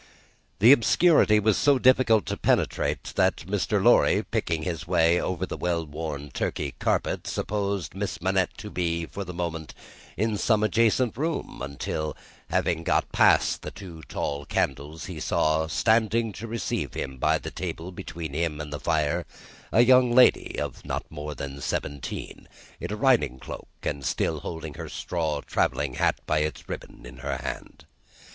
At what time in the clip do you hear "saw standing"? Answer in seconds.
15.19-16.33